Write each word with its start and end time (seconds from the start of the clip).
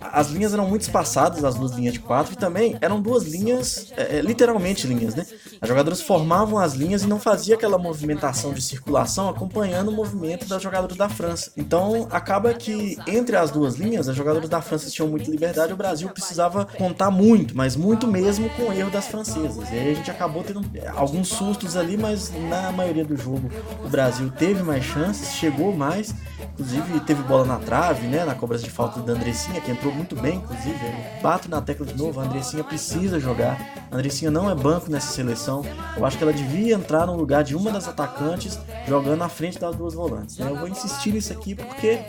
As 0.00 0.28
linhas 0.28 0.52
eram 0.52 0.68
muito 0.68 0.82
espaçadas, 0.82 1.44
as 1.44 1.54
duas 1.54 1.72
linhas 1.72 1.94
de 1.94 2.00
quatro, 2.00 2.32
e 2.32 2.36
também 2.36 2.76
eram 2.80 3.00
duas 3.00 3.24
linhas, 3.24 3.92
é, 3.96 4.18
é 4.18 4.20
literalmente 4.20 4.86
linhas, 4.86 5.14
né? 5.14 5.24
As 5.60 5.68
jogadoras 5.68 6.00
formavam 6.00 6.58
as 6.58 6.74
linhas 6.74 7.02
e 7.02 7.06
não 7.06 7.18
fazia 7.18 7.54
aquela 7.54 7.78
movimentação 7.78 8.52
de 8.52 8.60
circulação 8.60 9.28
acompanhando 9.28 9.88
o 9.88 9.92
movimento 9.92 10.46
das 10.46 10.62
jogadoras 10.62 10.96
da 10.96 11.08
França. 11.08 11.50
Então 11.56 12.06
acaba 12.10 12.52
que 12.54 12.96
entre 13.06 13.36
as 13.36 13.50
duas 13.50 13.76
linhas, 13.76 14.08
as 14.08 14.16
jogadoras 14.16 14.48
da 14.48 14.60
França 14.60 14.90
tinham 14.90 15.08
muita 15.08 15.30
liberdade, 15.30 15.72
o 15.72 15.76
Brasil 15.76 16.08
precisava 16.10 16.66
contar 16.66 17.10
muito, 17.10 17.56
mas 17.56 17.63
muito 17.74 18.06
mesmo 18.06 18.50
com 18.50 18.64
o 18.64 18.72
erro 18.72 18.90
das 18.90 19.06
francesas. 19.06 19.70
E 19.70 19.74
aí 19.74 19.92
a 19.92 19.94
gente 19.94 20.10
acabou 20.10 20.44
tendo 20.44 20.60
alguns 20.94 21.28
sustos 21.28 21.76
ali, 21.76 21.96
mas 21.96 22.30
na 22.50 22.70
maioria 22.70 23.04
do 23.04 23.16
jogo 23.16 23.50
o 23.82 23.88
Brasil 23.88 24.30
teve 24.30 24.62
mais 24.62 24.84
chances, 24.84 25.34
chegou 25.34 25.74
mais, 25.74 26.14
inclusive 26.52 27.00
teve 27.00 27.22
bola 27.22 27.46
na 27.46 27.56
trave, 27.56 28.06
né, 28.06 28.24
na 28.24 28.34
cobrança 28.34 28.64
de 28.64 28.70
falta 28.70 29.00
da 29.00 29.14
Andressinha, 29.14 29.60
que 29.60 29.70
entrou 29.70 29.92
muito 29.94 30.14
bem, 30.14 30.36
inclusive. 30.36 30.78
Eu 30.84 31.22
bato 31.22 31.48
na 31.48 31.62
tecla 31.62 31.86
de 31.86 31.96
novo, 31.96 32.20
a 32.20 32.24
Andressinha 32.24 32.62
precisa 32.62 33.18
jogar. 33.18 33.58
A 33.90 33.94
Andressinha 33.94 34.30
não 34.30 34.50
é 34.50 34.54
banco 34.54 34.90
nessa 34.90 35.12
seleção. 35.12 35.64
Eu 35.96 36.04
acho 36.04 36.18
que 36.18 36.22
ela 36.22 36.32
devia 36.32 36.74
entrar 36.74 37.06
no 37.06 37.16
lugar 37.16 37.42
de 37.42 37.56
uma 37.56 37.70
das 37.70 37.88
atacantes, 37.88 38.58
jogando 38.86 39.22
à 39.22 39.28
frente 39.28 39.58
das 39.58 39.74
duas 39.74 39.94
volantes. 39.94 40.36
Né? 40.36 40.50
Eu 40.50 40.56
vou 40.56 40.68
insistir 40.68 41.12
nisso 41.12 41.32
aqui 41.32 41.54
porque 41.54 42.00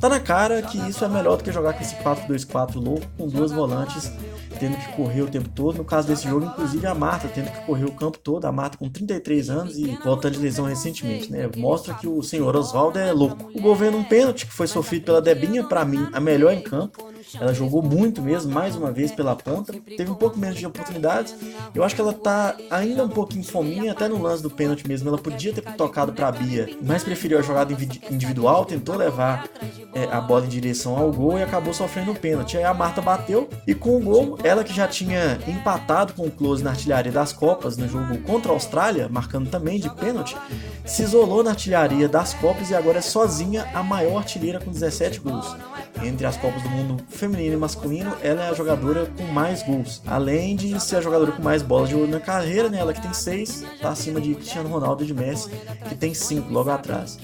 tá 0.00 0.08
na 0.08 0.18
cara 0.18 0.60
que 0.62 0.78
isso 0.88 1.04
é 1.04 1.08
melhor 1.08 1.36
do 1.36 1.44
que 1.44 1.52
jogar 1.52 1.74
com 1.74 1.82
esse 1.82 1.94
4-2-4 1.96 2.76
louco 2.76 3.06
com 3.16 3.28
duas 3.28 3.52
volantes 3.52 4.10
tendo 4.58 4.76
que 4.76 4.92
correr 4.92 5.22
o 5.22 5.26
tempo 5.28 5.48
todo. 5.48 5.78
No 5.78 5.84
caso 5.84 6.08
desse 6.08 6.28
jogo, 6.28 6.46
inclusive 6.46 6.86
a 6.86 6.94
Marta 6.94 7.28
tendo 7.28 7.50
que 7.50 7.60
correr 7.66 7.84
o 7.84 7.92
campo 7.92 8.18
todo, 8.18 8.44
a 8.44 8.52
Marta 8.52 8.78
com 8.78 8.88
33 8.88 9.50
anos 9.50 9.76
e 9.76 9.98
voltando 10.02 10.34
de 10.34 10.40
lesão 10.40 10.64
recentemente, 10.64 11.30
né? 11.30 11.48
Mostra 11.56 11.94
que 11.94 12.06
o 12.06 12.22
senhor 12.22 12.54
Oswaldo 12.56 12.98
é 12.98 13.12
louco. 13.12 13.50
O 13.54 13.60
gol 13.60 13.74
veio 13.74 13.96
um 13.96 14.04
pênalti 14.04 14.46
que 14.46 14.52
foi 14.52 14.66
sofrido 14.66 15.04
pela 15.04 15.20
Debinha, 15.22 15.64
para 15.64 15.84
mim, 15.84 16.08
a 16.12 16.20
melhor 16.20 16.52
em 16.52 16.62
campo. 16.62 17.13
Ela 17.40 17.52
jogou 17.52 17.82
muito 17.82 18.22
mesmo, 18.22 18.52
mais 18.52 18.76
uma 18.76 18.90
vez 18.90 19.12
pela 19.12 19.34
ponta. 19.34 19.72
Teve 19.72 20.10
um 20.10 20.14
pouco 20.14 20.38
menos 20.38 20.58
de 20.58 20.66
oportunidades. 20.66 21.34
Eu 21.74 21.82
acho 21.82 21.94
que 21.94 22.00
ela 22.00 22.12
tá 22.12 22.56
ainda 22.70 23.04
um 23.04 23.08
pouquinho 23.08 23.44
fominha, 23.44 23.92
até 23.92 24.08
no 24.08 24.20
lance 24.20 24.42
do 24.42 24.50
pênalti 24.50 24.86
mesmo. 24.86 25.08
Ela 25.08 25.18
podia 25.18 25.52
ter 25.52 25.62
tocado 25.74 26.12
pra 26.12 26.30
Bia, 26.30 26.68
mas 26.82 27.02
preferiu 27.02 27.38
a 27.38 27.42
jogada 27.42 27.72
individual, 28.10 28.64
tentou 28.64 28.96
levar 28.96 29.48
é, 29.94 30.04
a 30.10 30.20
bola 30.20 30.44
em 30.44 30.48
direção 30.48 30.96
ao 30.96 31.12
gol 31.12 31.38
e 31.38 31.42
acabou 31.42 31.72
sofrendo 31.72 32.10
um 32.10 32.14
pênalti. 32.14 32.56
Aí 32.56 32.64
a 32.64 32.74
Marta 32.74 33.00
bateu 33.00 33.48
e 33.66 33.74
com 33.74 33.96
o 33.96 34.00
gol, 34.00 34.38
ela 34.42 34.64
que 34.64 34.74
já 34.74 34.88
tinha 34.88 35.38
empatado 35.46 36.14
com 36.14 36.26
o 36.26 36.30
Close 36.30 36.62
na 36.62 36.70
artilharia 36.70 37.12
das 37.12 37.32
Copas 37.32 37.76
no 37.76 37.88
jogo 37.88 38.18
contra 38.18 38.50
a 38.50 38.54
Austrália, 38.54 39.08
marcando 39.08 39.48
também 39.48 39.78
de 39.78 39.88
pênalti, 39.94 40.36
se 40.84 41.02
isolou 41.02 41.42
na 41.42 41.50
artilharia 41.50 42.08
das 42.08 42.34
Copas 42.34 42.70
e 42.70 42.74
agora 42.74 42.98
é 42.98 43.02
sozinha 43.02 43.68
a 43.72 43.82
maior 43.82 44.18
artilheira 44.18 44.60
com 44.60 44.70
17 44.70 45.20
gols. 45.20 45.56
Entre 46.04 46.26
as 46.26 46.36
Copas 46.36 46.62
do 46.62 46.68
Mundo 46.68 47.02
feminino 47.08 47.54
e 47.54 47.56
masculino, 47.56 48.14
ela 48.22 48.44
é 48.44 48.50
a 48.50 48.52
jogadora 48.52 49.06
com 49.16 49.24
mais 49.24 49.62
gols. 49.62 50.02
Além 50.06 50.54
de 50.54 50.78
ser 50.78 50.96
a 50.96 51.00
jogadora 51.00 51.32
com 51.32 51.42
mais 51.42 51.62
bolas 51.62 51.88
de 51.88 51.94
ouro 51.94 52.10
na 52.10 52.20
carreira, 52.20 52.68
né? 52.68 52.78
ela 52.78 52.92
que 52.92 53.00
tem 53.00 53.12
seis, 53.14 53.64
tá 53.80 53.88
acima 53.88 54.20
de 54.20 54.34
Cristiano 54.34 54.68
Ronaldo 54.68 55.02
e 55.02 55.06
de 55.06 55.14
Messi, 55.14 55.48
que 55.88 55.94
tem 55.94 56.12
cinco 56.12 56.52
logo 56.52 56.70
atrás. 56.70 57.18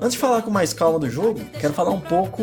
Antes 0.00 0.14
de 0.14 0.18
falar 0.18 0.42
com 0.42 0.50
mais 0.50 0.72
calma 0.72 0.98
do 0.98 1.08
jogo, 1.08 1.40
quero 1.60 1.72
falar 1.72 1.90
um 1.90 2.00
pouco 2.00 2.42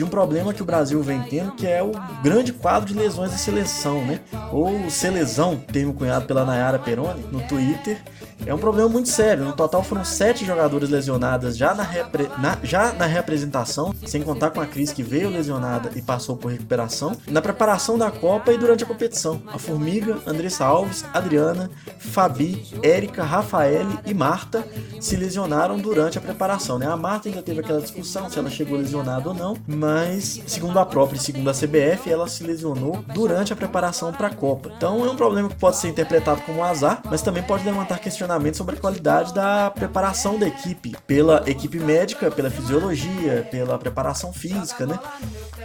de 0.00 0.04
um 0.04 0.08
problema 0.08 0.54
que 0.54 0.62
o 0.62 0.64
Brasil 0.64 1.02
vem 1.02 1.20
tendo, 1.24 1.52
que 1.52 1.66
é 1.66 1.82
o 1.82 1.92
grande 2.22 2.54
quadro 2.54 2.88
de 2.88 2.98
lesões 2.98 3.32
da 3.32 3.36
seleção, 3.36 4.02
né? 4.02 4.18
Ou 4.50 4.88
selesão, 4.88 5.56
termo 5.56 5.92
cunhado 5.92 6.24
pela 6.24 6.42
Nayara 6.42 6.78
Peroni 6.78 7.22
no 7.30 7.42
Twitter. 7.42 7.98
É 8.46 8.54
um 8.54 8.58
problema 8.58 8.88
muito 8.88 9.10
sério. 9.10 9.44
No 9.44 9.52
total 9.52 9.82
foram 9.82 10.02
sete 10.02 10.46
jogadoras 10.46 10.88
lesionadas 10.88 11.58
já 11.58 11.74
na, 11.74 11.82
repre... 11.82 12.30
na... 12.38 12.56
já 12.62 12.94
na 12.94 13.04
representação, 13.04 13.94
sem 14.06 14.22
contar 14.22 14.48
com 14.48 14.60
a 14.62 14.66
Cris 14.66 14.90
que 14.90 15.02
veio 15.02 15.28
lesionada 15.28 15.90
e 15.94 16.00
passou 16.00 16.36
por 16.38 16.50
recuperação, 16.50 17.14
na 17.28 17.42
preparação 17.42 17.98
da 17.98 18.10
Copa 18.10 18.50
e 18.50 18.56
durante 18.56 18.82
a 18.82 18.86
competição. 18.86 19.42
A 19.46 19.58
Formiga, 19.58 20.18
Andressa 20.26 20.64
Alves, 20.64 21.04
Adriana, 21.12 21.70
Fabi, 21.98 22.66
Érica, 22.82 23.22
Rafaele 23.22 23.98
e 24.06 24.14
Marta 24.14 24.64
se 24.98 25.16
lesionaram 25.16 25.78
durante 25.78 26.16
a 26.16 26.20
preparação. 26.22 26.78
Né? 26.78 26.86
A 26.86 26.96
Marta 26.96 27.28
ainda 27.28 27.42
teve 27.42 27.60
aquela 27.60 27.82
discussão 27.82 28.30
se 28.30 28.38
ela 28.38 28.48
chegou 28.48 28.78
lesionada 28.78 29.28
ou 29.28 29.34
não, 29.34 29.56
mas 29.66 29.89
mas 29.90 30.40
segundo 30.46 30.78
a 30.78 30.86
própria 30.86 31.18
e 31.18 31.20
segundo 31.20 31.50
a 31.50 31.52
CBF, 31.52 32.08
ela 32.08 32.28
se 32.28 32.44
lesionou 32.44 33.04
durante 33.12 33.52
a 33.52 33.56
preparação 33.56 34.12
para 34.12 34.28
a 34.28 34.34
Copa. 34.34 34.70
Então 34.76 35.04
é 35.04 35.10
um 35.10 35.16
problema 35.16 35.48
que 35.48 35.56
pode 35.56 35.78
ser 35.78 35.88
interpretado 35.88 36.42
como 36.42 36.60
um 36.60 36.64
azar, 36.64 37.02
mas 37.04 37.22
também 37.22 37.42
pode 37.42 37.64
levantar 37.64 37.98
questionamentos 37.98 38.58
sobre 38.58 38.76
a 38.76 38.78
qualidade 38.78 39.34
da 39.34 39.68
preparação 39.70 40.38
da 40.38 40.46
equipe, 40.46 40.96
pela 41.08 41.42
equipe 41.46 41.80
médica, 41.80 42.30
pela 42.30 42.50
fisiologia, 42.50 43.48
pela 43.50 43.76
preparação 43.78 44.32
física, 44.32 44.86
né? 44.86 44.96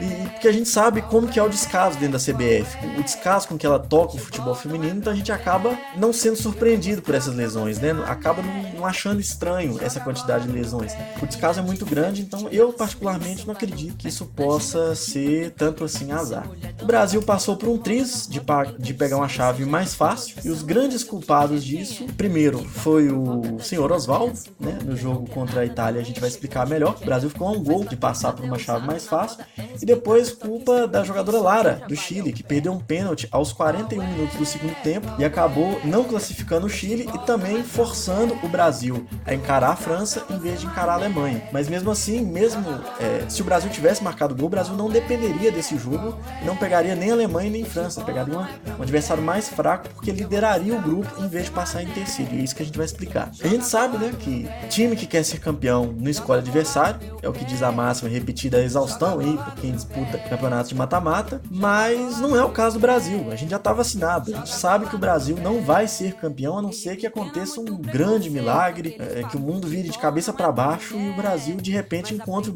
E 0.01 0.30
porque 0.30 0.48
a 0.48 0.51
gente 0.51 0.69
sabe 0.69 1.04
como 1.04 1.28
que 1.28 1.39
é 1.39 1.44
o 1.44 1.50
descaso 1.50 2.00
dentro 2.00 2.18
da 2.18 2.19
CBF, 2.19 2.78
o 2.98 3.04
descaso 3.04 3.48
com 3.48 3.57
que 3.57 3.66
ela 3.66 3.80
toca 3.80 4.16
o 4.16 4.19
futebol 4.19 4.56
feminino, 4.56 4.98
então 4.98 5.13
a 5.13 5.16
gente 5.16 5.31
acaba 5.31 5.78
não 5.95 6.12
sendo 6.12 6.36
surpreendido 6.36 7.01
por 7.01 7.13
essas 7.13 7.36
lesões, 7.36 7.80
né? 7.80 7.92
Acaba 8.07 8.42
não, 8.42 8.86
achando 8.86 9.21
estranho 9.21 9.78
essa 9.81 10.00
quantidade 10.00 10.48
de 10.48 10.51
lesões. 10.51 10.94
O 11.21 11.28
descaso 11.28 11.60
é 11.60 11.63
muito 11.63 11.86
grande, 11.86 12.21
então 12.21 12.50
eu 12.51 12.74
particularmente 12.74 13.45
não 13.45 13.54
acredito 13.54 13.98
que 13.98 14.07
isso 14.16 14.26
possa 14.28 14.96
ser 14.96 15.52
tanto 15.52 15.84
assim 15.84 16.14
azar. 16.14 16.48
O 16.86 16.88
Brasil 16.88 17.20
passou 17.24 17.58
por 17.58 17.68
um 17.68 17.80
triz 17.80 18.28
de, 18.28 18.40
de 18.78 18.94
pegar 18.94 19.18
uma 19.18 19.28
chave 19.28 19.66
mais 19.66 19.96
fácil 19.96 20.38
e 20.46 20.52
os 20.52 20.62
grandes 20.62 21.04
culpados 21.04 21.66
disso, 21.66 22.06
primeiro 22.16 22.60
foi 22.60 23.10
o 23.10 23.60
senhor 23.60 23.92
Oswaldo, 23.92 24.38
né? 24.60 24.78
No 24.86 24.96
jogo 24.96 25.28
contra 25.32 25.62
a 25.62 25.66
Itália 25.66 26.00
a 26.00 26.04
gente 26.04 26.20
vai 26.20 26.30
explicar 26.30 26.68
melhor. 26.68 26.96
O 27.02 27.06
Brasil 27.06 27.28
ficou 27.28 27.48
a 27.48 27.52
um 27.54 27.64
gol 27.64 27.86
de 27.86 27.96
passar 27.96 28.34
por 28.34 28.46
uma 28.46 28.60
chave 28.60 28.86
mais 28.86 29.08
fácil 29.08 29.44
e 29.82 29.84
depois 29.84 30.32
culpa 30.32 30.88
da 30.88 31.04
jogadora 31.04 31.40
Lara 31.40 31.82
do 31.88 31.96
Chile 31.96 32.32
que 32.32 32.44
perdeu 32.44 32.72
um 32.72 32.80
pênalti 32.80 33.28
aos 33.31 33.52
41 33.52 34.06
minutos 34.06 34.36
do 34.38 34.46
segundo 34.46 34.76
tempo 34.84 35.08
e 35.18 35.26
acabou 35.26 35.81
não 35.84 36.04
classificando 36.04 36.68
o 36.68 36.70
Chile 36.70 37.10
e 37.12 37.18
também 37.26 37.64
forçando 37.64 38.38
o 38.44 38.48
Brasil 38.48 39.08
a 39.26 39.34
encarar 39.34 39.72
a 39.72 39.76
França 39.76 40.24
em 40.30 40.38
vez 40.38 40.60
de 40.62 40.68
encarar 40.68 40.92
a 40.92 40.96
Alemanha. 40.98 41.50
Mas 41.52 41.68
mesmo 41.68 41.90
assim, 41.90 42.24
mesmo 42.24 42.64
é, 43.00 43.28
se 43.28 43.42
o 43.42 43.46
Brasil 43.46 43.72
tivesse 43.72 44.04
marcado 44.04 44.36
gol, 44.36 44.46
o 44.46 44.50
Brasil 44.50 44.76
não 44.76 44.88
dependeria 44.88 45.52
desse 45.52 45.76
jogo, 45.80 46.16
não 46.46 46.56
pegaria 46.56 46.75
nem 46.83 47.12
a 47.12 47.13
Alemanha 47.13 47.50
nem 47.50 47.63
França, 47.63 48.01
pegaria 48.01 48.33
uma, 48.33 48.50
um 48.77 48.81
adversário 48.81 49.24
mais 49.24 49.48
fraco 49.48 49.88
porque 49.89 50.12
lideraria 50.12 50.75
o 50.75 50.81
grupo 50.81 51.24
em 51.24 51.27
vez 51.27 51.45
de 51.45 51.51
passar 51.51 51.83
em 51.83 51.88
terceiro. 51.88 52.36
E 52.36 52.39
é 52.39 52.44
isso 52.44 52.56
que 52.56 52.63
a 52.63 52.66
gente 52.66 52.77
vai 52.77 52.86
explicar. 52.86 53.31
A 53.42 53.48
gente 53.48 53.66
sabe, 53.66 53.98
né, 53.98 54.12
que 54.19 54.48
time 54.69 54.95
que 54.95 55.06
quer 55.06 55.24
ser 55.24 55.39
campeão 55.39 55.94
não 55.98 56.10
escolhe 56.10 56.39
adversário, 56.39 57.00
é 57.22 57.30
o 57.30 57.33
que 57.33 57.45
diz 57.45 57.62
a 57.62 57.72
máxima 57.72 58.10
repetida 58.10 58.57
a 58.57 58.63
exaustão 58.63 59.19
aí 59.19 59.38
por 59.38 59.56
quem 59.56 59.72
disputa 59.72 60.18
campeonatos 60.18 60.69
de 60.69 60.75
mata-mata, 60.75 61.42
mas 61.50 62.19
não 62.19 62.36
é 62.36 62.44
o 62.44 62.50
caso 62.50 62.78
do 62.78 62.81
Brasil. 62.81 63.28
A 63.31 63.36
gente 63.36 63.51
já 63.51 63.60
tá 63.60 63.74
vacinado, 63.74 64.33
a 64.33 64.38
gente 64.38 64.54
sabe 64.54 64.88
que 64.88 64.95
o 64.95 65.00
Brasil 65.00 65.38
não 65.42 65.62
vai 65.62 65.88
ser 65.88 66.16
campeão 66.16 66.57
a 66.57 66.62
não 66.62 66.71
ser 66.71 66.95
que 66.95 67.07
aconteça 67.07 67.60
um 67.60 67.66
grande 67.66 68.30
milagre, 68.30 68.95
é, 69.00 69.24
que 69.24 69.38
o 69.38 69.39
mundo 69.39 69.68
vire 69.68 69.89
de 69.89 69.98
cabeça 69.98 70.33
para 70.33 70.51
baixo 70.51 70.95
e 70.95 71.10
o 71.10 71.16
Brasil 71.16 71.56
de 71.57 71.71
repente 71.71 72.13
encontre 72.13 72.51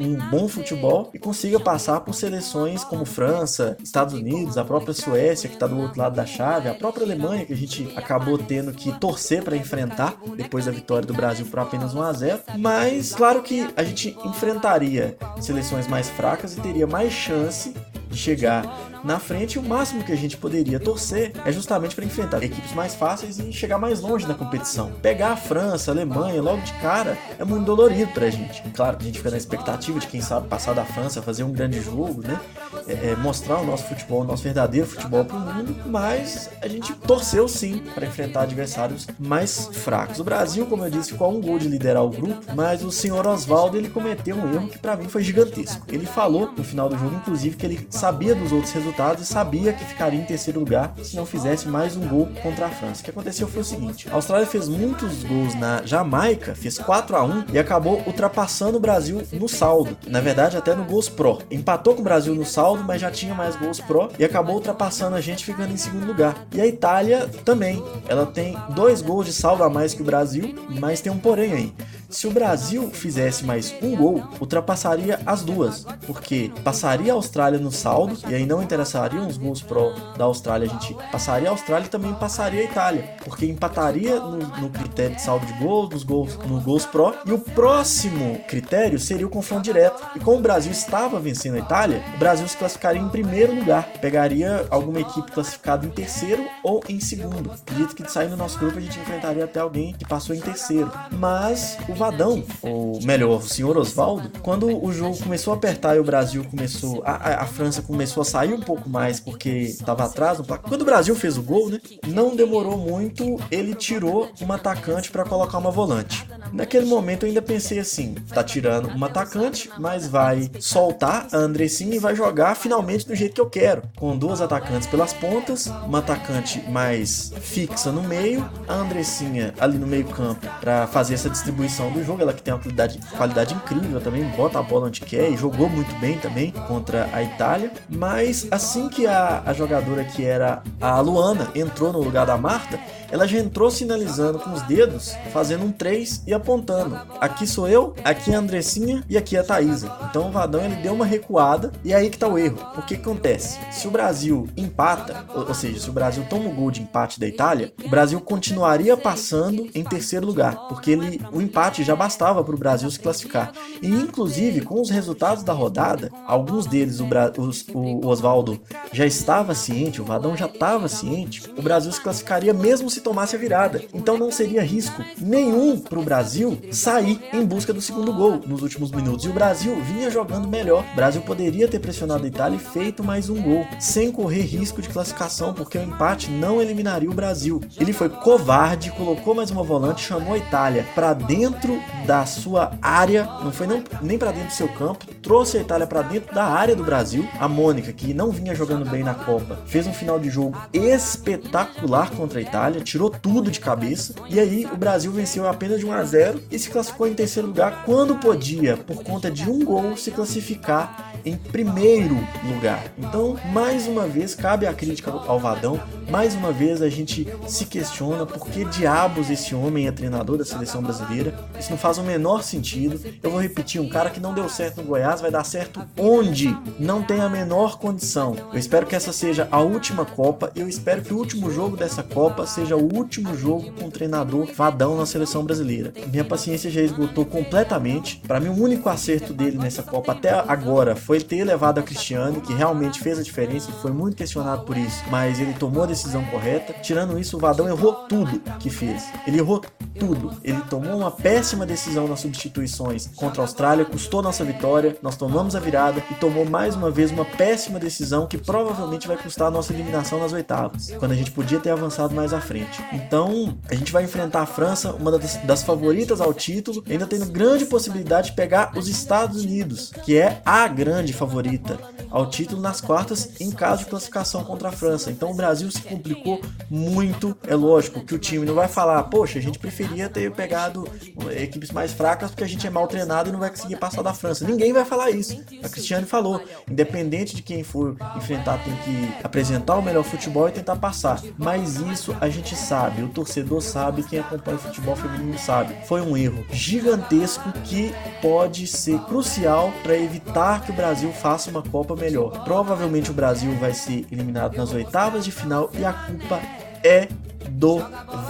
um 0.00 0.16
bom 0.30 0.48
futebol 0.48 1.10
e 1.12 1.18
consiga 1.18 1.58
passar 1.58 2.00
por 2.00 2.14
seleções 2.14 2.84
como 2.84 3.04
França, 3.04 3.55
Estados 3.82 4.14
Unidos, 4.14 4.58
a 4.58 4.64
própria 4.64 4.94
Suécia 4.94 5.48
que 5.48 5.54
está 5.54 5.66
do 5.66 5.78
outro 5.78 6.00
lado 6.00 6.14
da 6.14 6.26
chave, 6.26 6.68
a 6.68 6.74
própria 6.74 7.04
Alemanha 7.04 7.44
que 7.44 7.52
a 7.52 7.56
gente 7.56 7.92
acabou 7.96 8.38
tendo 8.38 8.72
que 8.72 8.92
torcer 8.98 9.42
para 9.42 9.56
enfrentar 9.56 10.16
depois 10.36 10.66
da 10.66 10.72
vitória 10.72 11.06
do 11.06 11.14
Brasil 11.14 11.46
por 11.46 11.58
apenas 11.58 11.94
1 11.94 12.02
a 12.02 12.12
0. 12.12 12.40
Mas 12.58 13.14
claro 13.14 13.42
que 13.42 13.68
a 13.76 13.82
gente 13.82 14.16
enfrentaria 14.24 15.16
seleções 15.40 15.86
mais 15.86 16.08
fracas 16.08 16.56
e 16.56 16.60
teria 16.60 16.86
mais 16.86 17.12
chance 17.12 17.74
de 18.08 18.16
chegar 18.16 18.95
na 19.06 19.20
frente, 19.20 19.56
o 19.56 19.62
máximo 19.62 20.02
que 20.02 20.10
a 20.10 20.16
gente 20.16 20.36
poderia 20.36 20.80
torcer 20.80 21.30
é 21.44 21.52
justamente 21.52 21.94
para 21.94 22.04
enfrentar 22.04 22.42
equipes 22.42 22.72
mais 22.72 22.92
fáceis 22.96 23.38
e 23.38 23.52
chegar 23.52 23.78
mais 23.78 24.00
longe 24.00 24.26
na 24.26 24.34
competição. 24.34 24.90
Pegar 25.00 25.30
a 25.30 25.36
França, 25.36 25.92
a 25.92 25.94
Alemanha 25.94 26.42
logo 26.42 26.60
de 26.62 26.72
cara 26.74 27.16
é 27.38 27.44
muito 27.44 27.64
dolorido 27.64 28.10
pra 28.12 28.28
gente. 28.28 28.60
Claro 28.74 28.96
a 28.98 29.02
gente 29.04 29.18
fica 29.18 29.30
na 29.30 29.36
expectativa 29.36 30.00
de 30.00 30.08
quem 30.08 30.20
sabe 30.20 30.48
passar 30.48 30.74
da 30.74 30.84
França, 30.84 31.22
fazer 31.22 31.44
um 31.44 31.52
grande 31.52 31.80
jogo, 31.80 32.20
né? 32.20 32.40
É, 32.88 33.10
é, 33.10 33.16
mostrar 33.16 33.58
o 33.60 33.64
nosso 33.64 33.84
futebol, 33.84 34.22
o 34.22 34.24
nosso 34.24 34.42
verdadeiro 34.42 34.88
futebol 34.88 35.24
pro 35.24 35.38
mundo, 35.38 35.76
mas 35.86 36.50
a 36.60 36.66
gente 36.66 36.92
torceu 36.92 37.46
sim 37.46 37.82
para 37.94 38.06
enfrentar 38.06 38.42
adversários 38.42 39.06
mais 39.20 39.68
fracos. 39.72 40.18
O 40.18 40.24
Brasil, 40.24 40.66
como 40.66 40.84
eu 40.84 40.90
disse, 40.90 41.12
ficou 41.12 41.28
a 41.28 41.30
um 41.30 41.40
gol 41.40 41.60
de 41.60 41.68
liderar 41.68 42.04
o 42.04 42.10
grupo, 42.10 42.40
mas 42.56 42.82
o 42.82 42.90
senhor 42.90 43.24
Oswaldo 43.24 43.76
ele 43.76 43.88
cometeu 43.88 44.36
um 44.36 44.52
erro 44.52 44.68
que 44.68 44.78
para 44.78 44.96
mim 44.96 45.08
foi 45.08 45.22
gigantesco. 45.22 45.86
Ele 45.88 46.06
falou 46.06 46.52
no 46.56 46.64
final 46.64 46.88
do 46.88 46.98
jogo, 46.98 47.14
inclusive, 47.14 47.56
que 47.56 47.66
ele 47.66 47.86
sabia 47.88 48.34
dos 48.34 48.50
outros 48.50 48.72
resultados 48.72 48.95
resultados 48.96 49.22
e 49.22 49.26
sabia 49.26 49.72
que 49.72 49.84
ficaria 49.84 50.18
em 50.18 50.24
terceiro 50.24 50.58
lugar 50.58 50.94
se 51.02 51.14
não 51.16 51.26
fizesse 51.26 51.68
mais 51.68 51.96
um 51.96 52.08
gol 52.08 52.28
contra 52.42 52.66
a 52.66 52.70
França. 52.70 53.02
O 53.02 53.04
que 53.04 53.10
aconteceu 53.10 53.46
foi 53.46 53.60
o 53.60 53.64
seguinte: 53.64 54.08
a 54.10 54.14
Austrália 54.14 54.46
fez 54.46 54.68
muitos 54.68 55.22
gols 55.22 55.54
na 55.54 55.82
Jamaica, 55.84 56.54
fez 56.54 56.78
4 56.78 57.14
a 57.14 57.22
1 57.22 57.44
e 57.52 57.58
acabou 57.58 58.02
ultrapassando 58.06 58.78
o 58.78 58.80
Brasil 58.80 59.22
no 59.32 59.48
saldo. 59.48 59.96
Na 60.06 60.20
verdade, 60.20 60.56
até 60.56 60.74
no 60.74 60.84
gols 60.84 61.08
pro. 61.08 61.38
Empatou 61.50 61.94
com 61.94 62.00
o 62.00 62.04
Brasil 62.04 62.34
no 62.34 62.44
saldo, 62.44 62.82
mas 62.84 63.00
já 63.00 63.10
tinha 63.10 63.34
mais 63.34 63.54
gols 63.56 63.80
pro 63.80 64.08
e 64.18 64.24
acabou 64.24 64.54
ultrapassando 64.54 65.14
a 65.14 65.20
gente 65.20 65.44
ficando 65.44 65.72
em 65.72 65.76
segundo 65.76 66.06
lugar. 66.06 66.34
E 66.52 66.60
a 66.60 66.66
Itália 66.66 67.28
também. 67.44 67.82
Ela 68.08 68.24
tem 68.24 68.56
dois 68.70 69.02
gols 69.02 69.26
de 69.26 69.32
saldo 69.32 69.62
a 69.62 69.68
mais 69.68 69.92
que 69.92 70.02
o 70.02 70.04
Brasil, 70.04 70.54
mas 70.80 71.00
tem 71.00 71.12
um 71.12 71.18
porém 71.18 71.52
aí. 71.52 71.74
Se 72.08 72.26
o 72.26 72.30
Brasil 72.30 72.88
fizesse 72.90 73.44
mais 73.44 73.74
um 73.82 73.96
gol, 73.96 74.22
ultrapassaria 74.40 75.18
as 75.26 75.42
duas, 75.42 75.84
porque 76.06 76.52
passaria 76.62 77.12
a 77.12 77.16
Austrália 77.16 77.58
no 77.58 77.72
saldo, 77.72 78.16
e 78.28 78.34
aí 78.34 78.46
não 78.46 78.62
interessariam 78.62 79.26
os 79.26 79.36
gols 79.36 79.60
pro 79.60 79.92
da 80.16 80.24
Austrália, 80.24 80.68
a 80.70 80.72
gente 80.72 80.94
passaria 81.10 81.48
a 81.48 81.50
Austrália 81.50 81.86
e 81.86 81.90
também 81.90 82.14
passaria 82.14 82.60
a 82.60 82.64
Itália, 82.64 83.16
porque 83.24 83.46
empataria 83.46 84.20
no, 84.20 84.38
no 84.38 84.70
critério 84.70 85.16
de 85.16 85.22
saldo 85.22 85.44
de 85.46 85.52
gols, 85.54 85.90
nos 85.90 86.04
gols, 86.04 86.36
no 86.46 86.60
gols 86.60 86.86
pro, 86.86 87.14
e 87.24 87.32
o 87.32 87.38
próximo 87.38 88.38
critério 88.46 88.98
seria 88.98 89.26
o 89.26 89.30
confronto 89.30 89.62
direto. 89.62 90.00
E 90.14 90.20
como 90.20 90.38
o 90.38 90.42
Brasil 90.42 90.70
estava 90.70 91.18
vencendo 91.18 91.56
a 91.56 91.58
Itália, 91.58 92.04
o 92.14 92.18
Brasil 92.18 92.46
se 92.46 92.56
classificaria 92.56 93.00
em 93.00 93.08
primeiro 93.08 93.54
lugar, 93.54 93.84
pegaria 94.00 94.64
alguma 94.70 95.00
equipe 95.00 95.32
classificada 95.32 95.84
em 95.84 95.90
terceiro 95.90 96.46
ou 96.62 96.82
em 96.88 97.00
segundo. 97.00 97.50
Acredito 97.50 97.96
que 97.96 98.08
saindo 98.10 98.30
do 98.30 98.36
nosso 98.36 98.58
grupo 98.58 98.78
a 98.78 98.80
gente 98.80 98.98
enfrentaria 98.98 99.44
até 99.44 99.58
alguém 99.58 99.92
que 99.92 100.06
passou 100.06 100.34
em 100.34 100.40
terceiro. 100.40 100.90
Mas 101.10 101.76
o 101.88 101.96
Vadão, 102.10 102.44
ou 102.62 103.00
melhor, 103.02 103.38
o 103.38 103.42
senhor 103.42 103.76
Oswaldo, 103.76 104.30
quando 104.40 104.66
o 104.66 104.92
jogo 104.92 105.18
começou 105.18 105.52
a 105.52 105.56
apertar 105.56 105.96
e 105.96 105.98
o 105.98 106.04
Brasil 106.04 106.44
começou. 106.44 107.02
A, 107.04 107.42
a, 107.42 107.46
França 107.46 107.82
começou 107.82 108.20
a 108.20 108.24
sair 108.24 108.52
um 108.52 108.60
pouco 108.60 108.88
mais 108.88 109.18
porque 109.18 109.48
estava 109.48 110.04
atrás 110.04 110.40
placar. 110.40 110.68
Quando 110.68 110.82
o 110.82 110.84
Brasil 110.84 111.16
fez 111.16 111.36
o 111.36 111.42
gol, 111.42 111.68
né? 111.68 111.80
Não 112.06 112.36
demorou 112.36 112.76
muito, 112.76 113.36
ele 113.50 113.74
tirou 113.74 114.28
um 114.40 114.52
atacante 114.52 115.10
para 115.10 115.24
colocar 115.24 115.58
uma 115.58 115.70
volante. 115.70 116.26
Naquele 116.52 116.86
momento 116.86 117.24
eu 117.24 117.28
ainda 117.28 117.42
pensei 117.42 117.78
assim: 117.78 118.14
tá 118.32 118.42
tirando 118.42 118.88
um 118.88 119.04
atacante, 119.04 119.70
mas 119.78 120.06
vai 120.06 120.50
soltar 120.60 121.28
a 121.32 121.36
Andressinha 121.36 121.94
e 121.94 121.98
vai 121.98 122.14
jogar 122.14 122.54
finalmente 122.54 123.06
do 123.06 123.14
jeito 123.14 123.34
que 123.34 123.40
eu 123.40 123.48
quero. 123.48 123.82
Com 123.96 124.16
duas 124.16 124.40
atacantes 124.40 124.86
pelas 124.86 125.12
pontas, 125.12 125.66
uma 125.66 125.98
atacante 125.98 126.60
mais 126.70 127.32
fixa 127.40 127.92
no 127.92 128.02
meio, 128.02 128.48
a 128.68 128.74
Andressinha 128.74 129.54
ali 129.58 129.78
no 129.78 129.86
meio-campo 129.86 130.46
para 130.60 130.86
fazer 130.86 131.14
essa 131.14 131.30
distribuição 131.30 131.90
do 131.90 132.02
jogo, 132.04 132.22
ela 132.22 132.32
que 132.32 132.42
tem 132.42 132.52
uma 132.52 132.60
qualidade, 132.60 133.00
qualidade 133.16 133.54
incrível 133.54 134.00
também, 134.00 134.24
bota 134.30 134.58
a 134.58 134.62
bola 134.62 134.86
onde 134.86 135.00
quer 135.00 135.30
e 135.30 135.36
jogou 135.36 135.68
muito 135.68 135.94
bem 136.00 136.18
também 136.18 136.50
contra 136.66 137.08
a 137.12 137.22
Itália. 137.22 137.70
Mas 137.88 138.46
assim 138.50 138.88
que 138.88 139.06
a, 139.06 139.42
a 139.44 139.52
jogadora 139.52 140.04
que 140.04 140.24
era 140.24 140.62
a 140.80 141.00
Luana 141.00 141.50
entrou 141.54 141.92
no 141.92 142.00
lugar 142.00 142.26
da 142.26 142.36
Marta, 142.36 142.78
ela 143.10 143.26
já 143.26 143.38
entrou 143.38 143.70
sinalizando 143.70 144.38
com 144.38 144.52
os 144.52 144.62
dedos, 144.62 145.14
fazendo 145.32 145.64
um 145.64 145.72
3 145.72 146.22
e 146.26 146.34
apontando. 146.34 146.98
Aqui 147.20 147.46
sou 147.46 147.68
eu, 147.68 147.94
aqui 148.04 148.32
é 148.32 148.36
a 148.36 148.38
Andressinha 148.38 149.04
e 149.08 149.16
aqui 149.16 149.36
é 149.36 149.40
a 149.40 149.44
Thaisa. 149.44 149.90
Então 150.08 150.28
o 150.28 150.32
Vadão 150.32 150.64
ele 150.64 150.76
deu 150.76 150.94
uma 150.94 151.06
recuada 151.06 151.72
e 151.84 151.94
aí 151.94 152.10
que 152.10 152.18
tá 152.18 152.28
o 152.28 152.38
erro. 152.38 152.58
O 152.76 152.82
que 152.82 152.94
acontece? 152.94 153.58
Se 153.70 153.86
o 153.86 153.90
Brasil 153.90 154.48
empata, 154.56 155.24
ou, 155.34 155.46
ou 155.46 155.54
seja, 155.54 155.80
se 155.80 155.90
o 155.90 155.92
Brasil 155.92 156.24
toma 156.28 156.48
o 156.48 156.54
gol 156.54 156.70
de 156.70 156.82
empate 156.82 157.20
da 157.20 157.26
Itália, 157.26 157.72
o 157.84 157.88
Brasil 157.88 158.20
continuaria 158.20 158.96
passando 158.96 159.68
em 159.74 159.84
terceiro 159.84 160.26
lugar, 160.26 160.68
porque 160.68 160.90
ele, 160.90 161.20
o 161.32 161.40
empate 161.40 161.84
já 161.84 161.94
bastava 161.94 162.42
para 162.42 162.54
o 162.54 162.58
Brasil 162.58 162.90
se 162.90 162.98
classificar. 162.98 163.52
E 163.80 163.88
inclusive 163.88 164.62
com 164.62 164.80
os 164.80 164.90
resultados 164.90 165.42
da 165.42 165.52
rodada, 165.52 166.10
alguns 166.26 166.66
deles 166.66 167.00
o, 167.00 167.06
os, 167.38 167.64
o 167.72 168.06
Oswaldo 168.06 168.60
já 168.92 169.06
estava 169.06 169.54
ciente, 169.54 170.00
o 170.00 170.04
Vadão 170.04 170.36
já 170.36 170.46
estava 170.46 170.88
ciente, 170.88 171.42
o 171.56 171.62
Brasil 171.62 171.92
se 171.92 172.00
classificaria 172.00 172.52
mesmo 172.52 172.90
se 172.96 173.00
tomasse 173.02 173.36
a 173.36 173.38
virada. 173.38 173.82
Então 173.92 174.16
não 174.16 174.30
seria 174.30 174.62
risco 174.62 175.04
nenhum 175.20 175.78
para 175.78 175.98
o 175.98 176.02
Brasil 176.02 176.58
sair 176.72 177.20
em 177.32 177.44
busca 177.44 177.72
do 177.72 177.80
segundo 177.80 178.12
gol 178.12 178.40
nos 178.46 178.62
últimos 178.62 178.90
minutos. 178.90 179.24
E 179.24 179.28
o 179.28 179.32
Brasil 179.32 179.76
vinha 179.82 180.10
jogando 180.10 180.48
melhor. 180.48 180.84
O 180.92 180.96
Brasil 180.96 181.20
poderia 181.20 181.68
ter 181.68 181.78
pressionado 181.78 182.24
a 182.24 182.28
Itália 182.28 182.56
e 182.56 182.58
feito 182.58 183.04
mais 183.04 183.28
um 183.28 183.40
gol, 183.40 183.66
sem 183.78 184.10
correr 184.10 184.40
risco 184.40 184.80
de 184.80 184.88
classificação, 184.88 185.52
porque 185.52 185.76
o 185.76 185.82
empate 185.82 186.30
não 186.30 186.60
eliminaria 186.60 187.10
o 187.10 187.14
Brasil. 187.14 187.60
Ele 187.78 187.92
foi 187.92 188.08
covarde, 188.08 188.90
colocou 188.92 189.34
mais 189.34 189.50
uma 189.50 189.62
volante, 189.62 190.02
chamou 190.02 190.34
a 190.34 190.38
Itália 190.38 190.86
para 190.94 191.12
dentro 191.12 191.78
da 192.06 192.24
sua 192.24 192.72
área, 192.80 193.24
não 193.44 193.52
foi 193.52 193.66
nem 194.00 194.16
para 194.16 194.32
dentro 194.32 194.48
do 194.48 194.54
seu 194.54 194.68
campo, 194.68 195.06
trouxe 195.22 195.58
a 195.58 195.60
Itália 195.60 195.86
para 195.86 196.02
dentro 196.02 196.34
da 196.34 196.44
área 196.44 196.74
do 196.74 196.84
Brasil. 196.84 197.28
A 197.38 197.46
Mônica, 197.46 197.92
que 197.92 198.14
não 198.14 198.30
vinha 198.30 198.54
jogando 198.54 198.88
bem 198.88 199.02
na 199.02 199.14
Copa, 199.14 199.58
fez 199.66 199.86
um 199.86 199.92
final 199.92 200.18
de 200.18 200.30
jogo 200.30 200.56
espetacular 200.72 202.10
contra 202.12 202.38
a 202.38 202.42
Itália, 202.42 202.85
tirou 202.86 203.10
tudo 203.10 203.50
de 203.50 203.60
cabeça. 203.60 204.14
E 204.30 204.40
aí 204.40 204.66
o 204.72 204.76
Brasil 204.76 205.12
venceu 205.12 205.46
apenas 205.46 205.80
de 205.80 205.86
1 205.86 205.92
a 205.92 206.04
0 206.04 206.42
e 206.50 206.58
se 206.58 206.70
classificou 206.70 207.06
em 207.06 207.14
terceiro 207.14 207.48
lugar 207.48 207.84
quando 207.84 208.16
podia, 208.16 208.76
por 208.76 209.02
conta 209.02 209.30
de 209.30 209.50
um 209.50 209.64
gol, 209.64 209.96
se 209.96 210.10
classificar 210.10 211.12
em 211.24 211.36
primeiro 211.36 212.16
lugar. 212.44 212.84
Então, 212.96 213.36
mais 213.52 213.88
uma 213.88 214.06
vez, 214.06 214.34
cabe 214.34 214.64
a 214.64 214.72
crítica 214.72 215.10
ao 215.10 215.40
Vadão. 215.40 215.80
Mais 216.08 216.34
uma 216.34 216.52
vez 216.52 216.80
a 216.80 216.88
gente 216.88 217.26
se 217.48 217.66
questiona 217.66 218.24
por 218.24 218.48
que 218.48 218.64
diabos 218.64 219.28
esse 219.28 219.52
homem 219.52 219.88
é 219.88 219.92
treinador 219.92 220.38
da 220.38 220.44
seleção 220.44 220.80
brasileira. 220.80 221.34
Isso 221.58 221.70
não 221.70 221.78
faz 221.78 221.98
o 221.98 222.04
menor 222.04 222.44
sentido. 222.44 223.00
Eu 223.20 223.32
vou 223.32 223.40
repetir, 223.40 223.80
um 223.80 223.88
cara 223.88 224.08
que 224.08 224.20
não 224.20 224.32
deu 224.32 224.48
certo 224.48 224.76
no 224.76 224.84
Goiás 224.84 225.20
vai 225.20 225.32
dar 225.32 225.42
certo 225.42 225.84
onde? 225.98 226.56
Não 226.78 227.02
tem 227.02 227.20
a 227.20 227.28
menor 227.28 227.78
condição. 227.78 228.36
Eu 228.52 228.58
espero 228.58 228.86
que 228.86 228.94
essa 228.94 229.12
seja 229.12 229.48
a 229.50 229.60
última 229.60 230.04
Copa. 230.04 230.52
Eu 230.54 230.68
espero 230.68 231.02
que 231.02 231.12
o 231.12 231.18
último 231.18 231.50
jogo 231.50 231.76
dessa 231.76 232.04
Copa 232.04 232.46
seja 232.46 232.75
seja 232.76 232.78
o 232.78 232.94
último 232.94 233.36
jogo 233.36 233.72
com 233.72 233.86
o 233.86 233.90
treinador 233.90 234.46
Vadão 234.54 234.96
na 234.96 235.06
seleção 235.06 235.44
brasileira. 235.44 235.92
Minha 236.10 236.24
paciência 236.24 236.70
já 236.70 236.82
esgotou 236.82 237.24
completamente. 237.24 238.20
Para 238.26 238.38
mim, 238.38 238.48
o 238.48 238.62
único 238.62 238.88
acerto 238.88 239.32
dele 239.32 239.58
nessa 239.58 239.82
Copa 239.82 240.12
até 240.12 240.30
agora 240.30 240.94
foi 240.94 241.20
ter 241.20 241.44
levado 241.44 241.78
a 241.78 241.82
Cristiano, 241.82 242.40
que 242.40 242.52
realmente 242.52 243.00
fez 243.00 243.18
a 243.18 243.22
diferença 243.22 243.70
e 243.70 243.80
foi 243.80 243.92
muito 243.92 244.16
questionado 244.16 244.64
por 244.64 244.76
isso, 244.76 245.02
mas 245.10 245.40
ele 245.40 245.54
tomou 245.54 245.84
a 245.84 245.86
decisão 245.86 246.24
correta. 246.26 246.74
Tirando 246.82 247.18
isso, 247.18 247.36
o 247.36 247.40
Vadão 247.40 247.68
errou 247.68 247.92
tudo 248.08 248.40
que 248.58 248.70
fez. 248.70 249.04
Ele 249.26 249.38
errou 249.38 249.62
tudo. 249.98 250.36
Ele 250.44 250.60
tomou 250.68 250.96
uma 250.96 251.10
péssima 251.10 251.64
decisão 251.66 252.06
nas 252.06 252.20
substituições 252.20 253.08
contra 253.16 253.42
a 253.42 253.44
Austrália, 253.44 253.84
custou 253.84 254.22
nossa 254.22 254.44
vitória, 254.44 254.96
nós 255.02 255.16
tomamos 255.16 255.56
a 255.56 255.60
virada 255.60 256.02
e 256.10 256.14
tomou 256.14 256.44
mais 256.44 256.74
uma 256.74 256.90
vez 256.90 257.10
uma 257.10 257.24
péssima 257.24 257.78
decisão 257.78 258.26
que 258.26 258.38
provavelmente 258.38 259.08
vai 259.08 259.16
custar 259.16 259.48
a 259.48 259.50
nossa 259.50 259.72
eliminação 259.72 260.18
nas 260.18 260.32
oitavas, 260.32 260.92
quando 260.98 261.12
a 261.12 261.14
gente 261.14 261.30
podia 261.30 261.58
ter 261.58 261.70
avançado 261.70 262.14
mais 262.14 262.32
à 262.32 262.40
frente. 262.40 262.65
Então, 262.92 263.56
a 263.68 263.74
gente 263.74 263.92
vai 263.92 264.04
enfrentar 264.04 264.42
a 264.42 264.46
França, 264.46 264.92
uma 264.92 265.10
das, 265.10 265.36
das 265.38 265.62
favoritas 265.62 266.20
ao 266.20 266.32
título, 266.32 266.84
ainda 266.88 267.06
tendo 267.06 267.26
grande 267.26 267.66
possibilidade 267.66 268.30
de 268.30 268.36
pegar 268.36 268.72
os 268.76 268.88
Estados 268.88 269.44
Unidos, 269.44 269.92
que 270.04 270.16
é 270.16 270.40
a 270.44 270.66
grande 270.68 271.12
favorita 271.12 271.78
ao 272.10 272.30
título 272.30 272.60
nas 272.60 272.80
quartas 272.80 273.40
em 273.40 273.50
caso 273.50 273.84
de 273.84 273.90
classificação 273.90 274.42
contra 274.44 274.68
a 274.68 274.72
França. 274.72 275.10
Então 275.10 275.30
o 275.30 275.34
Brasil 275.34 275.70
se 275.70 275.82
complicou 275.82 276.40
muito. 276.70 277.36
É 277.46 277.54
lógico 277.54 278.04
que 278.04 278.14
o 278.14 278.18
time 278.18 278.46
não 278.46 278.54
vai 278.54 278.68
falar, 278.68 279.02
poxa, 279.04 279.38
a 279.38 279.42
gente 279.42 279.58
preferia 279.58 280.08
ter 280.08 280.30
pegado 280.32 280.88
equipes 281.36 281.70
mais 281.70 281.92
fracas 281.92 282.30
porque 282.30 282.44
a 282.44 282.48
gente 282.48 282.66
é 282.66 282.70
mal 282.70 282.86
treinado 282.86 283.28
e 283.28 283.32
não 283.32 283.38
vai 283.38 283.50
conseguir 283.50 283.76
passar 283.76 284.02
da 284.02 284.14
França. 284.14 284.46
Ninguém 284.46 284.72
vai 284.72 284.84
falar 284.84 285.10
isso. 285.10 285.38
A 285.62 285.68
Cristiane 285.68 286.06
falou, 286.06 286.42
independente 286.70 287.36
de 287.36 287.42
quem 287.42 287.62
for 287.62 287.96
enfrentar, 288.16 288.62
tem 288.64 288.74
que 288.76 289.14
apresentar 289.22 289.76
o 289.76 289.82
melhor 289.82 290.04
futebol 290.04 290.48
e 290.48 290.52
tentar 290.52 290.76
passar. 290.76 291.20
Mas 291.36 291.76
isso 291.76 292.16
a 292.20 292.28
gente 292.28 292.55
sabe, 292.56 293.02
o 293.02 293.08
torcedor 293.08 293.60
sabe, 293.60 294.02
quem 294.02 294.18
acompanha 294.18 294.56
o 294.56 294.60
futebol 294.60 294.96
feminino 294.96 295.38
sabe. 295.38 295.74
Foi 295.86 296.00
um 296.00 296.16
erro 296.16 296.44
gigantesco 296.50 297.52
que 297.64 297.94
pode 298.20 298.66
ser 298.66 298.98
crucial 299.00 299.72
para 299.82 299.96
evitar 299.96 300.62
que 300.64 300.70
o 300.70 300.74
Brasil 300.74 301.12
faça 301.12 301.50
uma 301.50 301.62
Copa 301.62 301.94
melhor. 301.94 302.44
Provavelmente 302.44 303.10
o 303.10 303.14
Brasil 303.14 303.54
vai 303.58 303.74
ser 303.74 304.06
eliminado 304.10 304.56
nas 304.56 304.72
oitavas 304.72 305.24
de 305.24 305.30
final 305.30 305.70
e 305.78 305.84
a 305.84 305.92
culpa 305.92 306.40
é 306.82 307.08
do 307.50 307.78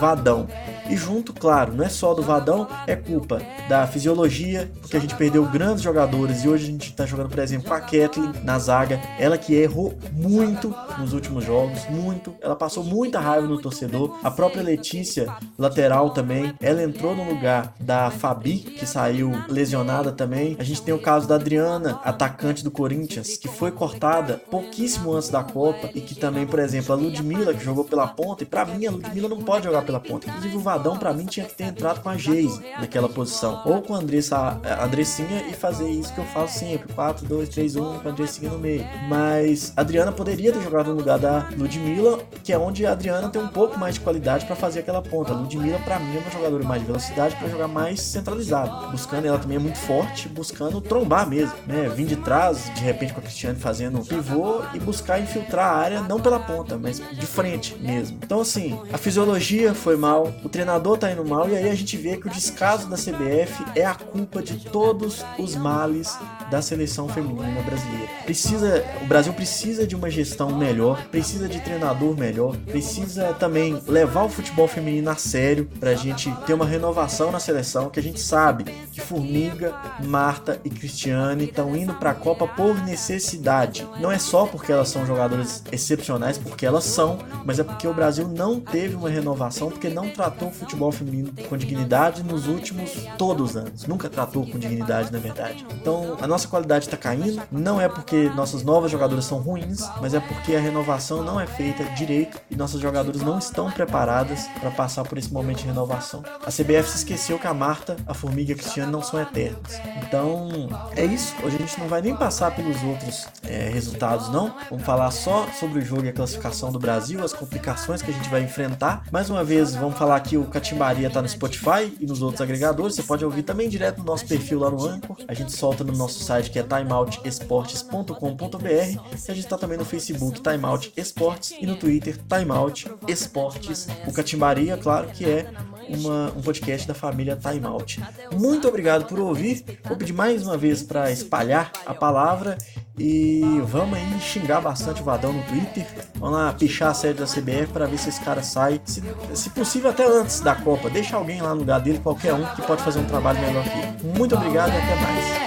Vadão. 0.01 0.47
E 0.89 0.97
junto, 0.97 1.33
claro, 1.33 1.75
não 1.75 1.85
é 1.85 1.89
só 1.89 2.15
do 2.15 2.23
Vadão, 2.23 2.69
é 2.87 2.95
culpa 2.95 3.41
da 3.69 3.87
fisiologia, 3.87 4.71
porque 4.81 4.97
a 4.97 5.01
gente 5.01 5.15
perdeu 5.17 5.45
grandes 5.45 5.83
jogadores 5.83 6.45
e 6.45 6.49
hoje 6.49 6.65
a 6.65 6.67
gente 6.69 6.91
está 6.91 7.05
jogando, 7.05 7.29
por 7.29 7.39
exemplo, 7.41 7.69
com 7.69 7.75
a 7.75 7.81
Kathleen 7.81 8.33
na 8.45 8.59
zaga, 8.59 9.01
ela 9.19 9.37
que 9.37 9.55
errou 9.55 9.99
muito 10.13 10.75
nos 10.99 11.13
últimos 11.13 11.45
jogos, 11.45 11.81
muito, 11.91 12.35
ela 12.41 12.55
passou 12.55 12.85
muita 12.85 13.19
raiva 13.19 13.47
no 13.47 13.61
torcedor. 13.61 14.17
A 14.23 14.31
própria 14.31 14.63
Letícia, 14.63 15.27
lateral 15.59 16.11
também, 16.11 16.55
ela 16.61 16.83
entrou 16.83 17.15
no 17.15 17.25
lugar 17.25 17.75
da 17.81 18.11
Fabi, 18.11 18.59
que 18.59 18.87
saiu 18.87 19.33
lesionada 19.49 20.13
também. 20.13 20.57
A 20.59 20.65
gente 20.65 20.83
tem 20.83 20.95
o 20.95 20.99
caso 20.99 21.27
da 21.27 21.35
Adriana, 21.35 22.01
atacante 22.05 22.63
do 22.63 22.71
Corinthians, 22.71 23.37
que 23.37 23.49
foi 23.49 23.71
cortada 23.71 24.41
pouquíssimo 24.51 25.13
antes 25.13 25.29
da 25.29 25.43
Copa 25.43 25.91
e 25.95 26.01
que 26.01 26.15
também, 26.15 26.47
por 26.47 26.59
exemplo, 26.59 26.93
a 26.93 26.97
Ludmilla, 26.97 27.53
que 27.53 27.65
jogou 27.65 27.85
pela 27.85 28.07
ponta, 28.07 28.45
e 28.45 28.47
para 28.47 28.65
mim 28.65 28.87
a 28.87 28.91
Ludmilla 28.91 29.29
não 29.29 29.43
pode 29.43 29.65
jogar 29.65 29.83
pela 29.83 30.01
ponta. 30.01 30.29
Inclusive 30.29 30.57
o 30.57 30.61
Vadão 30.61 30.76
para 30.99 31.13
mim 31.13 31.27
tinha 31.27 31.47
que 31.47 31.55
ter 31.55 31.65
entrado 31.65 32.01
com 32.01 32.09
a 32.09 32.17
Geise 32.17 32.61
naquela 32.81 33.09
posição, 33.09 33.63
ou 33.65 33.83
com 33.83 33.95
a 33.95 33.99
Andressa, 33.99 34.37
a 34.37 34.85
Andressinha 34.85 35.45
e 35.49 35.53
fazer 35.53 35.89
isso 35.89 36.13
que 36.13 36.19
eu 36.19 36.25
faço 36.27 36.59
sempre, 36.59 36.93
4 36.93 37.27
2 37.27 37.49
3 37.49 37.77
1 37.77 37.99
com 37.99 38.09
a 38.09 38.11
Andressinha 38.11 38.51
no 38.51 38.59
meio. 38.59 38.85
Mas 39.09 39.73
a 39.77 39.81
Adriana 39.81 40.13
poderia 40.13 40.53
ter 40.53 40.63
jogado 40.63 40.91
no 40.91 40.97
lugar 40.97 41.19
da 41.19 41.49
Ludmilla, 41.57 42.19
que 42.43 42.53
é 42.53 42.59
onde 42.59 42.87
a 42.87 42.93
Adriana 42.93 43.29
tem 43.29 43.41
um 43.41 43.49
pouco 43.49 43.79
mais 43.79 43.95
de 43.95 44.01
qualidade 44.01 44.47
para 44.47 44.57
fazer 44.57 44.81
aquela 44.81 45.03
ponta. 45.03 45.33
A 45.33 45.37
Ludmilla 45.37 45.79
para 45.81 45.99
mim 45.99 46.17
é 46.17 46.21
uma 46.21 46.31
jogadora 46.31 46.65
mais 46.65 46.81
de 46.81 46.87
velocidade 46.87 47.37
para 47.37 47.49
jogar 47.49 47.69
mais 47.69 48.01
centralizado, 48.01 48.91
buscando 48.91 49.27
ela 49.27 49.39
também 49.39 49.57
é 49.57 49.61
muito 49.61 49.79
forte, 49.79 50.29
buscando 50.29 50.81
trombar 50.81 51.29
mesmo, 51.29 51.55
né? 51.67 51.89
Vim 51.89 52.07
de 52.07 52.17
trás, 52.17 52.73
de 52.75 52.83
repente 52.83 53.13
com 53.13 53.21
a 53.21 53.23
Cristiane 53.23 53.59
fazendo 53.59 54.05
pivô 54.05 54.63
e 54.75 54.79
buscar 54.79 55.21
infiltrar 55.21 55.67
a 55.67 55.77
área 55.77 56.03
não 56.03 56.21
pela 56.21 56.39
ponta, 56.39 56.77
mas 56.77 56.99
de 56.99 57.27
frente 57.27 57.77
mesmo. 57.81 58.19
Então 58.23 58.41
assim, 58.41 58.79
a 58.93 58.99
fisiologia 58.99 59.75
foi 59.75 59.97
mal, 59.97 60.33
o 60.45 60.49
treinador 60.67 60.99
tá 60.99 61.13
indo 61.13 61.25
mal, 61.25 61.49
e 61.49 61.57
aí 61.57 61.71
a 61.71 61.75
gente 61.77 61.97
vê 61.97 62.17
que 62.17 62.27
o 62.27 62.31
descaso 62.31 62.89
da 62.89 62.97
CBF 62.97 63.65
é 63.77 63.87
a 63.87 63.95
culpa 63.95 64.43
de 64.43 64.59
todos 64.69 65.25
os 65.39 65.55
males 65.55 66.19
da 66.51 66.61
seleção 66.61 67.09
feminina 67.09 67.63
brasileira. 67.63 68.09
Precisa, 68.25 68.85
o 69.01 69.07
Brasil 69.07 69.33
precisa 69.33 69.87
de 69.87 69.95
uma 69.95 70.11
gestão 70.11 70.51
melhor, 70.57 71.07
precisa 71.07 71.49
de 71.49 71.61
treinador 71.61 72.17
melhor, 72.17 72.57
precisa 72.57 73.33
também 73.35 73.81
levar 73.87 74.25
o 74.25 74.29
futebol 74.29 74.67
feminino 74.67 75.09
a 75.09 75.15
sério 75.15 75.69
pra 75.79 75.95
gente 75.95 76.33
ter 76.47 76.55
uma 76.55 76.67
renovação 76.67 77.31
na 77.31 77.39
seleção, 77.39 77.89
que 77.89 78.01
a 78.01 78.03
gente 78.03 78.21
sabe 78.21 78.65
que 78.91 79.01
Formiga, 79.01 79.73
Marta 80.05 80.61
e 80.65 80.71
Cristiane 80.71 81.45
estão 81.45 81.77
indo 81.77 81.95
para 81.95 82.11
a 82.11 82.15
Copa 82.15 82.49
por 82.49 82.75
necessidade. 82.85 83.87
Não 84.01 84.11
é 84.11 84.19
só 84.19 84.47
porque 84.47 84.73
elas 84.73 84.89
são 84.89 85.07
jogadoras 85.07 85.63
excepcionais, 85.71 86.39
porque 86.39 86.67
elas 86.67 86.85
são, 86.85 87.19
mas 87.45 87.61
é 87.61 87.65
porque 87.65 87.87
o 87.87 87.95
Brasil 87.95 88.27
não 88.27 88.59
teve 88.59 88.97
uma 88.97 89.09
renovação, 89.09 89.71
porque 89.71 89.89
não 89.89 90.11
tratou 90.11 90.51
futebol 90.57 90.91
feminino 90.91 91.33
com 91.49 91.57
dignidade 91.57 92.23
nos 92.23 92.47
últimos 92.47 92.91
todos 93.19 93.51
os 93.51 93.57
anos. 93.57 93.87
Nunca 93.87 94.09
tratou 94.09 94.47
com 94.47 94.59
dignidade, 94.59 95.13
na 95.13 95.19
verdade. 95.19 95.67
Então, 95.81 96.17
a 96.21 96.27
nossa 96.27 96.49
qualidade 96.49 96.87
está 96.87 96.97
caindo. 96.97 97.43
Não 97.51 97.81
é 97.81 97.89
porque 97.89 98.29
nossas 98.31 98.63
novas 98.63 98.91
jogadoras 98.91 99.25
são 99.25 99.39
ruins, 99.39 99.81
mas 100.01 100.15
é 100.15 100.21
porque 100.21 100.55
a 100.55 100.61
renovação 100.61 101.23
não 101.23 101.41
é 101.41 101.47
feita 101.47 101.85
direito 101.95 102.41
e 102.51 102.57
nossas 102.57 102.81
jogadoras 102.81 103.23
não 103.23 103.39
estão 103.39 103.71
preparadas 103.71 104.47
para 104.61 104.71
passar 104.71 105.05
por 105.05 105.19
esse 105.19 105.33
momento 105.33 105.59
de 105.59 105.67
renovação. 105.67 106.23
A 106.45 106.51
CBF 106.51 106.91
se 106.91 106.97
esqueceu 106.99 107.39
que 107.39 107.47
a 107.47 107.55
Marta, 107.55 107.97
a 108.07 108.15
Formiga 108.15 108.53
e 108.53 108.55
a 108.55 108.57
Cristiane 108.57 108.91
não 108.91 109.03
são 109.03 109.21
eternas. 109.21 109.81
Então, 110.03 110.49
é 110.97 111.05
isso. 111.05 111.35
Hoje 111.43 111.57
a 111.57 111.59
gente 111.59 111.79
não 111.79 111.89
vai 111.89 112.01
nem 112.03 112.17
passar 112.17 112.55
pelos 112.55 112.83
outros 112.83 113.27
é, 113.45 113.69
resultados, 113.69 114.29
não. 114.31 114.55
Vamos 114.71 114.85
falar 114.85 115.11
só 115.11 115.47
sobre 115.59 115.81
o 115.81 115.83
jogo 115.85 116.05
e 116.05 116.09
a 116.09 116.13
classificação 116.13 116.73
do 116.73 116.79
Brasil, 116.79 117.23
as 117.25 117.33
complicações 117.33 118.03
que 118.03 118.11
a 118.11 118.15
gente 118.15 118.29
vai 118.29 118.43
enfrentar. 118.43 119.03
Mais 119.11 119.31
uma 119.31 119.45
vez, 119.45 119.75
vamos 119.75 119.99
falar 119.99 120.19
que 120.21 120.37
o 120.37 120.45
Catimbaria 120.49 121.11
tá 121.11 121.23
no 121.23 121.29
Spotify 121.29 121.93
e 122.01 122.07
nos 122.07 122.23
outros 122.23 122.41
agregadores. 122.41 122.97
Você 122.97 123.03
pode 123.03 123.25
ouvir 123.25 123.43
também 123.43 123.69
direto 123.69 123.99
no 123.99 124.05
nosso 124.05 124.27
perfil 124.27 124.61
lá 124.61 124.71
no 124.71 124.87
Anchor. 124.87 125.17
A 125.29 125.35
gente 125.35 125.53
solta 125.53 125.85
no 125.85 125.93
nosso 125.93 126.23
site 126.23 126.51
que 126.51 126.59
é 126.59 126.63
timeoutesportes.com.br. 126.63 128.67
E 128.67 129.31
a 129.31 129.35
gente 129.35 129.47
tá 129.47 129.59
também 129.59 129.79
no 129.79 129.85
Facebook 129.85 130.41
Timeout 130.41 130.93
Esportes 130.97 131.55
e 131.61 131.67
no 131.67 131.77
Twitter 131.77 132.19
Timeout 132.29 132.91
Esportes. 133.07 133.87
O 134.07 134.13
Catimbaria, 134.13 134.77
claro 134.77 135.09
que 135.09 135.25
é 135.25 135.51
uma, 135.89 136.33
um 136.37 136.43
podcast 136.43 136.87
da 136.87 136.95
família 136.95 137.37
Time 137.37 137.67
Out. 137.67 138.03
Muito 138.35 138.69
obrigado 138.69 139.07
por 139.07 139.19
ouvir. 139.19 139.65
Vou 139.85 139.97
pedir 139.97 140.13
mais 140.13 140.43
uma 140.43 140.57
vez 140.57 140.83
para 140.83 141.11
espalhar 141.11 141.73
a 141.85 141.95
palavra 141.95 142.57
e 142.99 143.61
vamos 143.67 143.99
aí 143.99 144.21
xingar 144.21 144.61
bastante 144.61 145.03
o 145.03 145.05
Vadão 145.05 145.33
no 145.33 145.43
Twitter. 145.43 145.87
Vamos 146.15 146.37
lá 146.37 146.53
pichar 146.53 146.91
a 146.91 146.95
sede 146.95 147.21
da 147.21 147.27
CBF 147.27 147.67
para 147.73 147.87
ver 147.87 147.99
se 147.99 148.09
esse 148.09 148.21
cara 148.21 148.43
sai. 148.43 148.81
Se, 148.85 149.03
se, 149.35 149.51
possível, 149.51 149.91
até 149.91 150.07
antes 150.07 150.41
da 150.41 150.55
Copa. 150.55 150.89
Deixa 150.89 151.17
alguém 151.17 151.43
lá 151.43 151.51
no 151.51 151.61
lugar 151.61 151.81
dele, 151.81 151.99
qualquer 151.99 152.33
um, 152.33 152.45
que 152.55 152.63
pode 152.63 152.83
fazer 152.83 152.99
um 152.99 153.05
trabalho 153.05 153.39
melhor 153.41 153.65
ele. 153.67 154.17
Muito 154.19 154.35
obrigado 154.35 154.73
e 154.73 154.77
até 154.77 154.95
mais. 154.97 155.47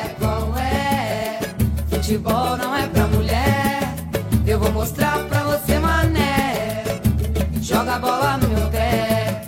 Futebol 1.89 2.57
não 2.57 2.75
é 2.75 2.87
pra 2.87 3.07
mulher. 3.07 3.93
Eu 4.45 4.59
vou 4.59 4.71
mostrar 4.71 5.19
pra 5.27 5.43
você, 5.43 5.77
mané. 5.79 6.83
Joga 7.61 7.95
a 7.95 7.99
bola 7.99 8.37
no 8.37 8.47
meu 8.47 8.67
pé. 8.69 9.43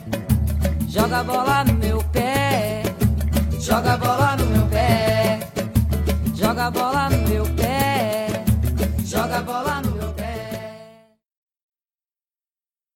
Joga 0.88 1.20
a 1.20 1.24
bola 1.24 1.64
no 1.64 1.71
joga 9.32 9.44
bola. 9.48 9.71